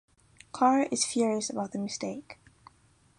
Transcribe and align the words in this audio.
Carr 0.51 0.87
is 0.89 1.05
furious 1.05 1.51
about 1.51 1.73
the 1.73 1.77
mistake. 1.77 2.39